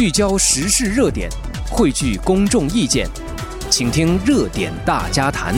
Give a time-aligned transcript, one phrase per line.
[0.00, 1.28] 聚焦时事热点，
[1.70, 3.06] 汇聚公众意见，
[3.68, 5.54] 请听热点大家谈。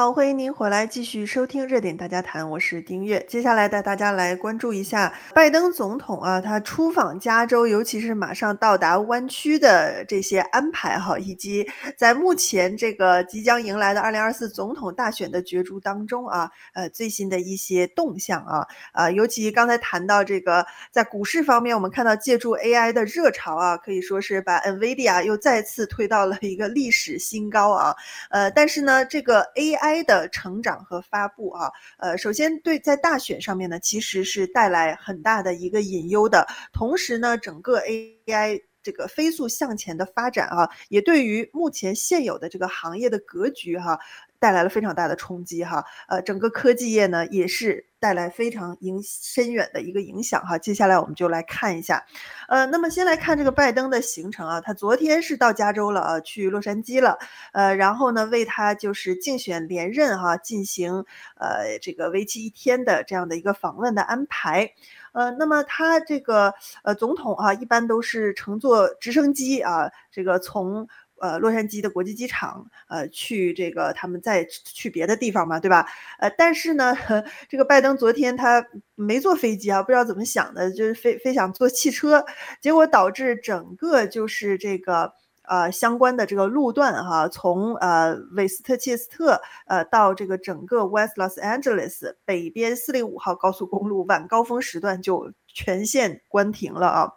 [0.00, 3.22] 好，欢迎您回来继续收听热点大家谈，我是丁月。
[3.28, 11.68] 接下来带大家来关注一下拜登总统啊，他出访加州，尤其是马上到达湾区的这些安排哈，以及
[11.98, 27.94] 在目前这个即将迎来的二零二四总统大选的角逐当中啊，呃，最新的一些动向啊，啊，尤其刚才谈到这个在股市方面，我们看到借助 AI 的热潮啊，可以说是把 NVIDIA 又再次推到了一个历史新高啊，
[28.30, 29.46] 呃，但是呢，这个。
[29.56, 36.46] AI AI 的成长和发布啊，呃，首先对在大选上面呢，其实是带来很大的一个隐忧的。
[36.72, 43.98] 同时呢，整个 AI 这个飞速向前的发展啊，也对于目前现有的这个行业的格局哈、
[44.40, 50.56] 带来了非常大的冲击哈，呃，整个科技业呢也是带来非常影深远的一个影响哈。
[50.56, 52.04] 接下来我们就来看一下，
[52.48, 57.18] 呃，那么先来看这个拜登的行程啊，他昨天是到加州了啊，去洛杉矶了，
[57.52, 61.04] 呃，然后呢为他就是竞选连任哈进行
[61.36, 64.72] 呃这个为期一天的这样的一个访问的安排，
[65.12, 70.88] 呃，那么他这个呃总统啊一般都是乘坐直升机啊，这个从。
[71.20, 75.86] 呃，洛杉矶的国际机场，呃，去这个他们再去别的地方嘛，对吧？
[76.18, 76.96] 呃，但是呢，
[77.48, 82.24] 这个拜登昨天他没坐飞机啊，不知道怎么想的，就是非非想坐汽车，
[82.60, 85.12] 结果导致整个就是这个
[85.42, 97.12] 呃相关的这个路段哈，从呃韦斯特切斯特呃到这个整个 West Los Angeles 北边四零五号高速公路晚高峰时段就全线关停了啊。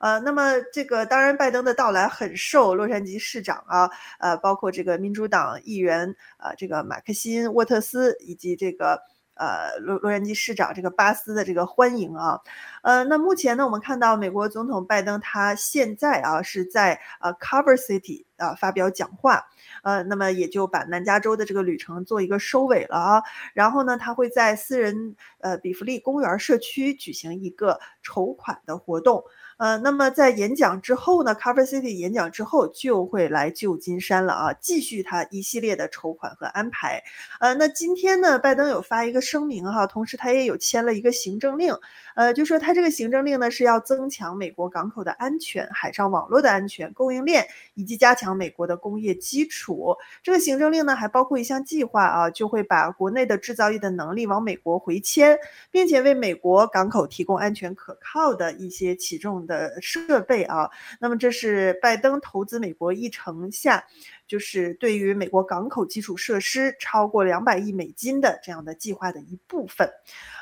[0.00, 9.02] 呃，那么这个当然，拜登的到来很受洛杉矶市长啊，呃，包括这个民主党议员、呃，这个马克辛沃特斯以及这个
[9.34, 12.40] 呃洛洛杉矶市长这个巴斯的这个欢迎啊，
[12.82, 19.46] 呃，那目前呢，我们看到美国总统拜登他现在啊是在呃 Cover City 啊发表讲话，
[19.82, 23.22] 呃，那么也就把南加州的这个旅程做一个收尾了啊，
[23.52, 29.24] 然后呢，他会在私人呃比弗利公园社区举行一个筹款的活动。
[29.58, 37.02] 呃，那么在演讲之后呢，Cover City 演讲之后就会来旧金山了啊，继续他一系列的筹款和安排。
[37.40, 41.74] 呃，那今天呢，拜登有发一个声明哈，同时他也有签了一个行政令，
[42.14, 47.44] 呃，就说他这个行政令呢是要增强美国港口的安全、海上网络的安全、供应链
[47.74, 49.96] 以及加强美国的工业基础。
[50.22, 55.36] 这个行政令呢还包括一项计划啊，就会把国内的制造业的能力往美国回迁，
[55.72, 60.70] 并且为美国港口提供安全可靠的一些起重的设备啊，
[61.00, 63.84] 那么这是拜登投资美国议程下，
[64.28, 69.90] 就是对于美国港口基础设施超过两百亿美金的这样的计划的一部分。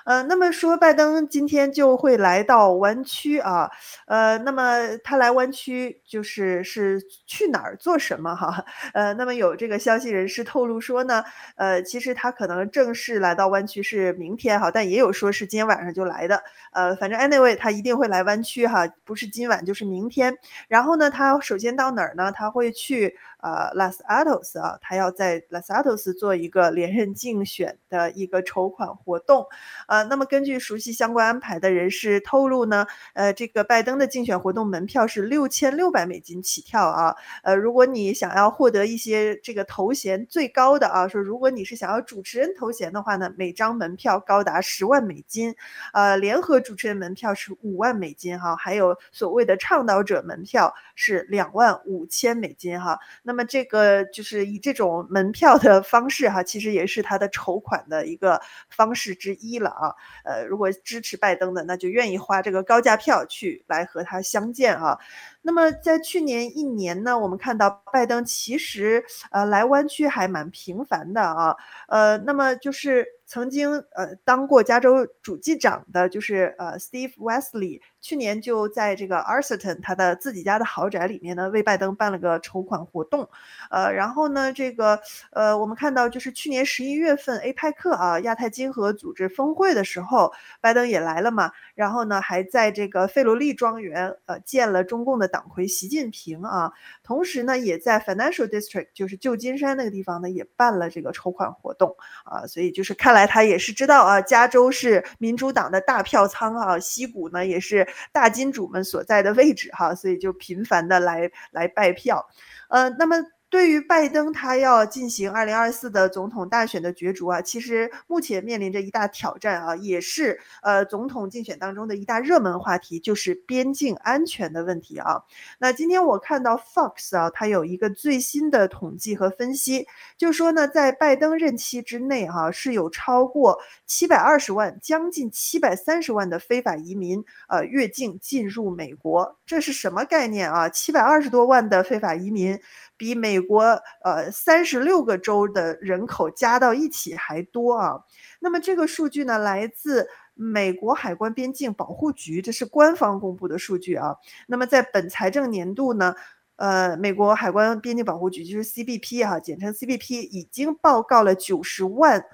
[0.05, 3.71] 呃，那么说拜登今天就会来到湾区啊，
[4.07, 8.65] 呃，那么他来湾区就是是去哪儿做什么哈？
[8.95, 11.25] 呃，那么有这个消息人士透露说呢，
[11.57, 16.43] 呃，其实他可能正式来到湾区是明天哈，但也有说是今天晚上就来的。
[16.73, 20.35] 呃，反正 anyway 他一定会来湾区哈，不是今晚就是明天。
[20.69, 22.33] 然后呢，他首先到哪儿呢？
[22.33, 23.17] 他会去。
[23.47, 29.47] 呃，Los Altos 啊，他要在 Los Altos 做一个连任竞选的一个筹款活动。
[29.87, 37.15] 呃，那么根据熟悉相关安排的人士透露呢，呃，这个拜登的竞选活动门票是六千六百美金起跳啊。
[37.45, 45.55] 呃，如果你想要获得一些这个头衔最高的啊，说如果你是想要主持人头衔的话呢，每张门票高达十万美金。
[45.93, 52.99] 呃，联合主持人门票是五万美金哈，还有所谓的倡导者门票是两万五千美金哈。
[53.23, 59.95] 那么那那么这个就是以这种门票的方式哈，其实也是他的筹款的一个方式之一了啊。
[60.25, 64.99] 呃，如果支持拜登的，那就愿意花这个高价票去来和他相见啊。
[65.43, 71.55] 那么在去年一年呢，我们看到拜登其实呃来湾区还蛮频繁的啊。
[71.89, 77.81] 呃，那么就是曾经呃当过加州主计长的，就是呃 Steve Wesley。
[78.01, 83.29] 去年就在这个 Arlington 他的自己家的豪宅里面呢，为拜登办了个筹款活动，
[83.69, 85.01] 呃，然后呢，这个
[85.33, 96.73] 呃，我们看到就是去年十一月份 APEC 啊亚太经合组织峰会的时候，拜登也来了嘛，然后呢，还在这个费罗利庄园呃见了中共的党魁习近平啊，
[97.07, 107.87] 同时呢，也在 Financial District 就是旧金山那个地方呢，也办了这个筹款活动啊，所以就是看来他也是知道啊，加州是民主党的大票仓啊，西谷呢也是。
[108.13, 112.27] 大金主们所在的位置哈，所以就频繁的来来拜票，
[112.69, 113.17] 呃，那么
[113.49, 125.23] 对于拜登，他要进行二零二四的总统大选的角逐啊，其实目前面临着一大挑战啊，也是呃总统竞选当中的一大热门话题，就是边境安全的问题啊。
[125.59, 129.87] 那今天我看到 Fox 啊，它有一个最新的统计和分析，
[130.19, 140.69] 就说呢，在拜登任期之内哈、啊，是有超过七百二十万，将近七百三十万的非法移民呃越境进入美国，这是什么概念啊？
[140.69, 142.61] 七百二十多万的非法移民。
[142.97, 143.63] 比美国
[144.03, 148.05] 呃三十六个州的人口加到一起还多啊！
[148.41, 154.17] 那么这个数据呢，来自美国海关边境保护局，这是官方公布的数据啊。
[154.47, 156.15] 那么在本财政年度呢，
[156.57, 162.25] 呃，美国海关边境保护局就是 CBP 哈、啊，简称 CBP，已经报告了九十万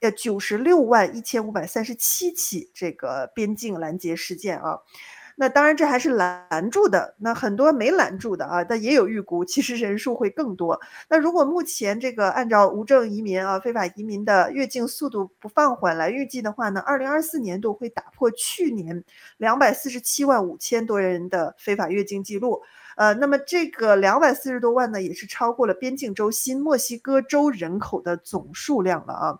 [0.00, 4.78] 呃九十六万一千五百三十七起这个边境拦截事件啊。
[5.42, 7.16] 那当然，这还是拦住的。
[7.18, 10.80] 那很多没拦住的啊，但也有预估，其实人数会更多。
[11.08, 19.02] 那如果目前这个按照无证移民啊、非法移民的越境速度不放缓来预计的话呢，二零二四年度会打破去年
[19.36, 22.62] 两百四十七万五千多人的非法越境记录。
[22.96, 29.38] 呃，那么这个两百四十多万呢，也是超过了边境州新墨西哥州人口的总数量了啊。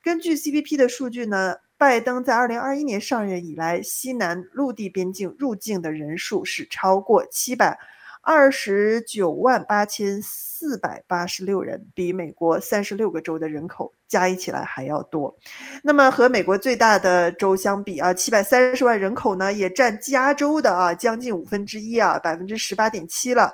[0.00, 1.56] 根据 CBP 的数据呢。
[1.80, 7.78] 拜登在二零二一年上任以来，西南陆地边境入境的人数是超过七百
[8.20, 15.34] 二十九万八千四百八十六人，比美国三十六个州的人口加一起来还要多。
[15.82, 23.50] 那么和美国最大的州相比啊，七百三十万人口呢，也占加州的啊将近五分之一啊，百分之十八点七了。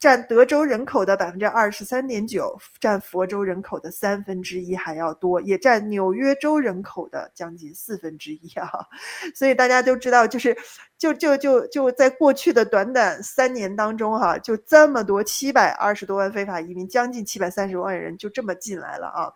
[0.00, 8.70] 占德州人口的百分之二十三点九，占佛州人口的三分之一还要多，也占纽约州人口的将近四分之一啊！
[9.36, 10.56] 所以大家都知道，就是
[10.96, 19.30] 就就就就在过去的短短三年当中，哈，就这么多七百二十多万非法移民，将近七百三十万人就这么进来了啊！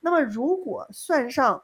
[0.00, 1.62] 那么如果算上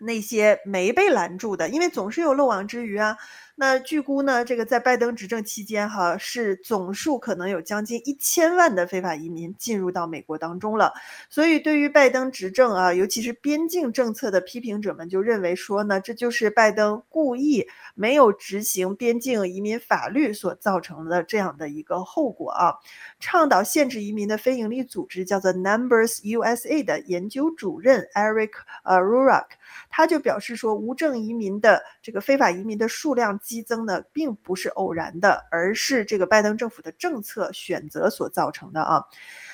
[0.00, 3.16] 那些没被拦住的，因为总是有漏网之鱼啊。
[3.56, 10.92] 那据估呢，这个在拜登执政期间，哈，是总数可能有将近一千万的非法移民进入到美国当中了。
[11.30, 17.64] 所以，对于拜登执政啊，尤其是边境政策的批评者们就认为说呢，这就是拜登故意
[17.94, 22.74] 没有执行边境移民法律所造成的这样的一个后果啊。
[23.20, 28.50] 倡导限制移民的非营利组织叫做 Numbers USA 的研究主任 Eric
[28.82, 29.46] 呃 Rurak，
[29.88, 33.38] 他就表示说，无证移民的这个非法移民的数量。
[33.44, 39.04] 激增呢，并不是偶然的，而是这个拜登政府的政策选择所造成的啊。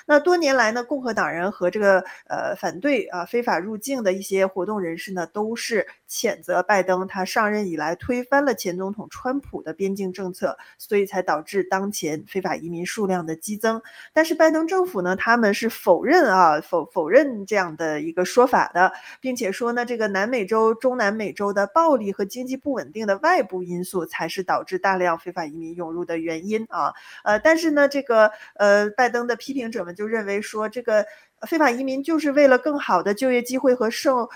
[0.07, 13.83] 那多年来呢，共和党人和这个呃反对啊非法入境的一些活动人士呢，都是谴责拜登他上任以来推翻了前总统川普的边境政策，所以才导致当前非法移民数量的激增。
[14.13, 26.95] 但是拜登政府呢，他们是否认啊否否认这样的一个说法的，并且说呢，这个南美洲、中南美洲的暴力和经济不稳定的外部因因素才是导致大量非法移民涌入的原因啊。
[27.23, 29.91] 呃，但是呢，这个呃拜登的批评者们。
[30.01, 31.05] 就认为说，这个
[31.47, 34.31] 非法移民就是为了更好的就业机会和受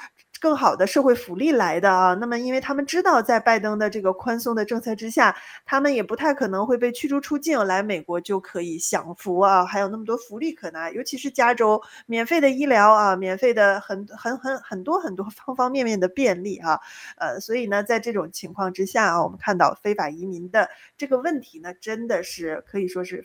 [0.44, 2.12] 更好的社会福利来的啊。
[2.20, 16.78] 那么，因为他们知道，在拜登的这个宽松的政策之下，他们也不太可能会被驱逐出境，来美国就可以享福啊，还有那么多福利可拿，尤其是加州免费的医疗啊，免费的很很很很多很多 方方面面的便利啊。
[17.16, 23.24] 呃，所以呢，在这种情况之下啊，我们看到非法移民的这个问题呢，真的是可以说是。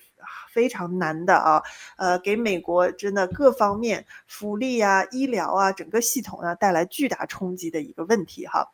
[0.52, 1.64] 非常难的啊，
[1.98, 8.66] 呃，给美国真的各方面福利啊、医疗啊，整个系统啊带来巨大冲击的一个问题哈，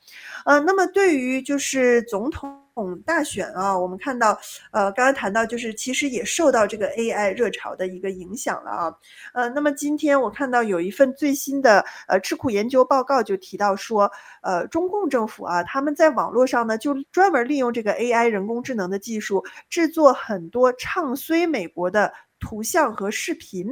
[0.45, 2.61] 呃，那么对于就是总统
[3.05, 4.37] 大选啊，我们看到，
[4.71, 8.95] 呃，刚刚谈到就是其实也受到这个 AI 热潮的一个影响了啊，
[9.33, 14.11] 呃，那么今天我看到有一份最新的呃智库研究报告就提到说，
[14.41, 23.67] 呃，中共政府啊，他们在网络上呢就专门利用这个 AI 人工智能的技术制作很多唱衰美国的图像和视频。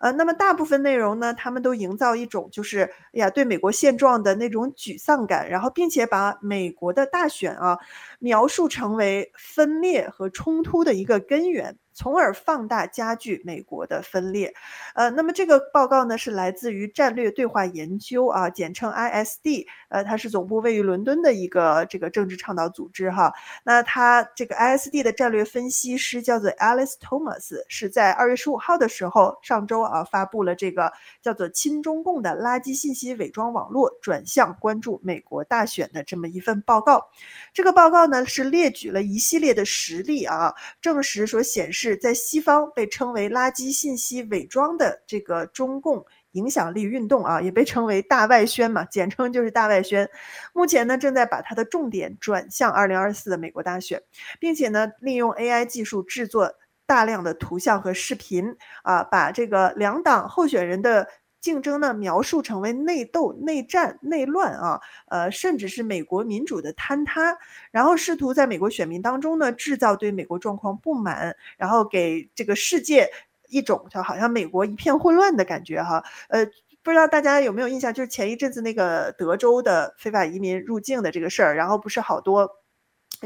[0.00, 7.78] 呃，那么大部分内容呢，他们都营造一种就是，哎呀，对美国现状的那种沮丧感，然后并且把美国的大选啊
[8.18, 11.76] 描述成为分裂和冲突的一个根源。
[11.94, 14.52] 从而放大加剧美国的分裂，
[14.94, 23.32] 呃，那么这个报告呢是来自于战略对话研究啊，简称 ISD，呃，它是总部位于伦敦的一个这个政治倡导组织哈。
[23.64, 37.06] 那它这个 ISD 的战略分析师叫做 Alice Thomas，是在二月十五号的时候，上周啊发布了这个叫做“亲中共的垃圾信息伪装网络转向关注美国大选”的这么一份报告。
[37.52, 41.81] 这个报告呢是列举了一系列的实例啊，证实所显示。
[41.82, 50.08] 是在西方被称为垃圾信息伪装的这个中共影响力运动啊，也被称为大外宣嘛，简称就是大外宣。
[50.52, 54.00] 目前呢，正在把它的重点转向二零二四的美国大选，
[54.38, 56.54] 并且呢，利用 AI 技术制作
[56.86, 61.08] 大量的图像和视频啊，把这个两党候选人的
[61.42, 67.36] 竞争呢描述成为内斗、内战、内乱啊，呃，甚至是美国民主的坍塌，
[67.70, 73.10] 然后试图在美国选民当中呢制造对美国状况不满，然后给这个世界。
[73.48, 76.42] 一种就好像美国一片混乱的感觉哈，呃，
[76.82, 82.50] 不知道大家有没有印象，就是前一阵子那个德州的非法移民入境的这个事儿，然后不是好多，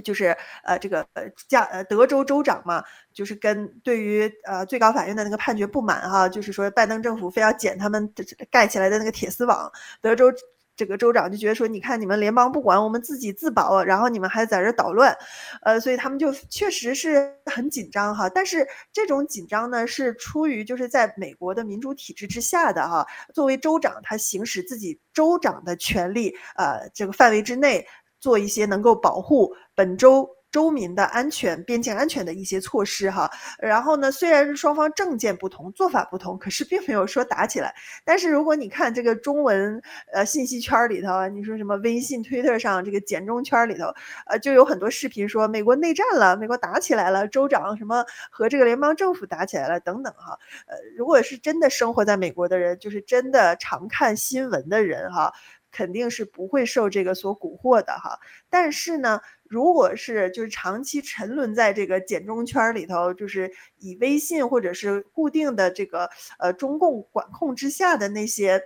[0.02, 8.12] 就是呃这个呃加呃德州州长嘛，就是跟对于呃最高法院的那个判决不满哈，就是说拜登政府非要剪他们
[8.50, 10.32] 盖起来的那个铁丝网，德州。
[10.78, 15.16] 这个州长就觉得说，你看你们联邦不管，我们自己自保，然后你们还在这捣乱，
[15.62, 18.28] 呃，所以他们就确实是很紧张哈。
[18.28, 23.06] 但是这种紧张呢，是出于就是在美国的民主体制之下的哈。
[23.32, 27.86] 作为州长，他行使自己州长的权利，呃，这个范围之内
[28.26, 30.28] 做一些能够保护本州。
[30.52, 37.74] 州民的安全、边境安全的一些措施哈，然后呢，虽然是双方政见不同、做法不同，可是并没有说打起来。
[38.06, 39.82] 但是如果你看这个中文
[40.14, 43.92] 呃信息圈里头，你说什么微信、推特上这个简中圈里头，
[44.28, 50.38] 呃，就有很多视频说美国内战了，美国打起来了，州长什么和这个联邦政府打起来了等等哈。
[50.68, 55.34] 呃，如果是真的生活在美国的人，就是真的常看新闻的人哈，
[55.76, 58.18] 肯定是不会受这个所蛊惑的哈。
[58.48, 59.20] 但是呢。
[59.48, 68.60] 如果是就是长期沉沦在这个简中圈里头，就是以微信或者是固定的这个呃中共管控之下的那些。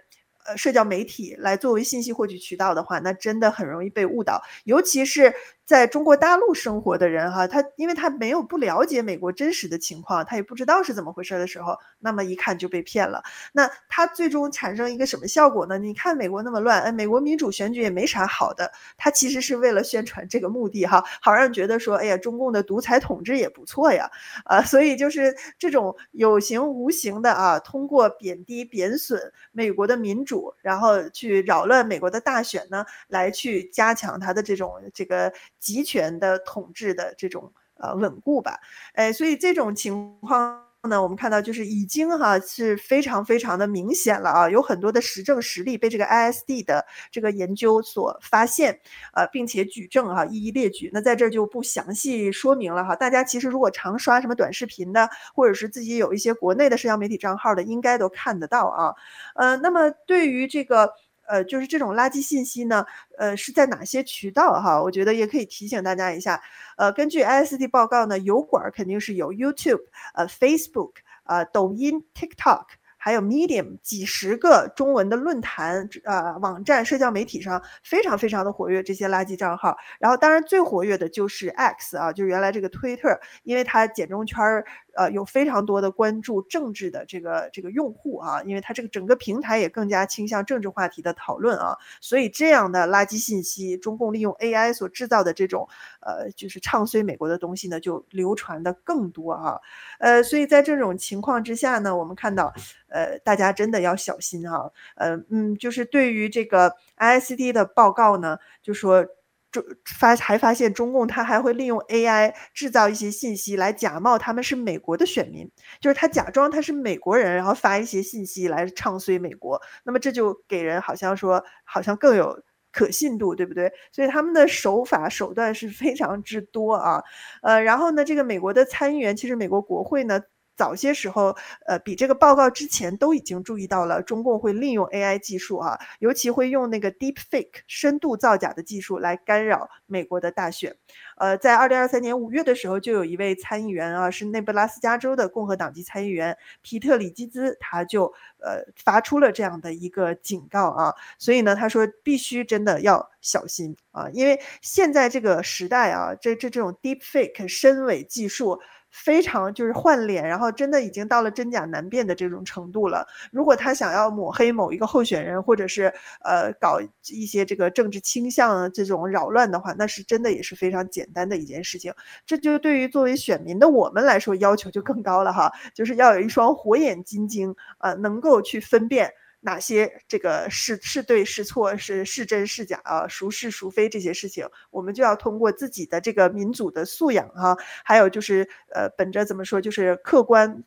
[0.47, 5.35] 呃，社交媒体来作为信息获取渠道的话，那真的很容易被误导，尤其是
[5.71, 13.23] 在中国大陆生活的人哈，他因为他没有不了解美国真实的情况，他也不知道是怎么回事的时候，那么一看就被骗了。
[13.53, 15.79] 那他最终产生一个什么效果呢？
[15.79, 24.11] 你看美国那么乱，哎，美国民主选举也没啥好的，他其实是为了宣传这个目的哈，好让人觉得说，哎呀，中共的独裁统治也不错呀，
[24.47, 30.53] 啊，所以就是这种有形无形的啊，通过贬低贬损美国的民主。
[30.63, 38.59] 然后去扰乱美国的大选呢，来去加强他的这种这个集权的统治的这种呃稳固吧，
[38.95, 40.67] 哎，所以这种情况。
[40.89, 48.81] 呢，我们看到就是已经哈是非常非常的明显了啊，有很多的实证实例被这个 ISD 的这个研究所发现，
[49.13, 50.89] 呃，并且举证哈，一一列举。
[50.95, 52.97] 那在这就不详细说明了哈。
[52.97, 58.95] 大家其实如果常刷什么短视频的，或者是自己有一些国内的社交媒体账号的，应该都看得到啊。
[59.35, 60.95] 呃，那么对于这个。
[61.31, 62.85] 呃，就是这种垃圾信息呢，
[63.17, 64.83] 呃，是在哪些渠道哈？
[64.83, 66.43] 我觉得也可以提醒大家一下。
[66.77, 69.83] 呃，根据 ISD 报告呢，油管肯定是有 YouTube、
[70.15, 70.93] 呃 Facebook、
[71.25, 72.65] 呃抖音、TikTok。
[73.03, 79.75] 还有 Medium 几十个中文的论坛、呃、网站、社交媒体上非常非常的活跃，这些垃圾账号。
[79.99, 95.69] 然后当然最活跃的就是 X 啊，就原来这个 Twitter，因为它简中圈儿呃有非常多的关注政治的这个这个用户啊，因为它这个整个平台也更加倾向政治话题的讨论啊，所以这样的垃圾信息，中共利用 AI 所制造的这种
[96.01, 99.61] 呃就是唱衰美国的东西呢，就流传的更多啊，
[99.99, 102.53] 呃，所以在这种情况之下呢，我们看到。
[102.93, 104.69] 呃，大家真的要小心啊！
[104.97, 109.07] 呃，嗯，就是对于这个 ICD 的报告呢，就说
[109.51, 109.65] 中
[109.99, 119.61] 发还发现中共他还会利用 AI 制造一些信息来假冒他们是美国的选民，就是他假装他是美国人，然后发一些信息来唱衰美国。
[119.85, 122.43] 那么这就给人好像说好像更有
[122.73, 123.73] 可信度，对不对？
[123.93, 127.03] 所以他们的手法手段是非常之多啊。
[127.43, 130.21] 呃，然后呢，这个美国的参议员，其实美国国会呢。
[130.61, 140.77] 早些时候，呃，比这个报告之前都已经注意到了，中共会利用 AI 技术啊，尤其会用那个 Deepfake 深度造假的技术来干扰美国的大选。
[141.17, 158.61] 呃，在二零二三年五月的时候，就有一位参议员啊，是内布拉斯加州的共和党籍参议员皮特里基兹，他就呃发出了这样的一个警告啊，所以呢，他说必须真的要小心啊，因为现在这个时代啊，这这这种 Deepfake 深伪技术。
[158.91, 163.07] 非常就是换脸，然后真的已经到了真假难辨的这种程度了。
[163.31, 165.93] 如果他想要抹黑某一个候选人，或者是
[166.25, 171.93] 呃搞一些这个政治倾向这种扰乱的话，那是真的也是非常简单的一件事情。
[172.27, 190.65] 这就对于作为选民的我们来说，要求就更高了哈，就是要有一双火眼金睛，呃，能够去分辨哪些这个是是对是错，是是真是假啊，孰是孰非这些事情，我们就要通过自己的这个民主的素养哈、啊，还有就是呃，本着怎么说，就是客观。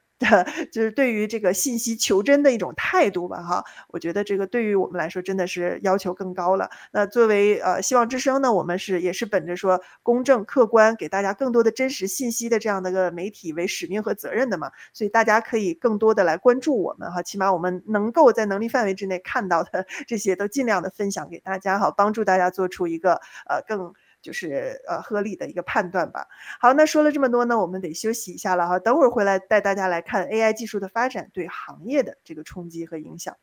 [0.71, 6.69] 就是对于这个信息求真的一种态度吧，哈，我觉得这个对于我们来说真的是要求更高了。
[6.91, 23.13] 那作为呃希望之声呢，我们是也是本着说公正客观，给大家更多的真实信息的这样的一个媒体为使命和责任的嘛，所以大家可以更多的来关注我们哈，起码我们能够在能力范围之内看到的 这些都尽量的分享给大家哈，帮助大家做出一个
[23.47, 23.93] 呃更。
[24.23, 26.25] 就是呃合理的一个判断吧。
[26.59, 28.79] 好，那说了这么多呢，我们得休息一下了哈。
[28.79, 33.35] 等会儿回来带大家来看 AI 技术的发展对行业的这个冲击和影响。